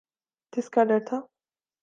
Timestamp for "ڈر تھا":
0.83-1.19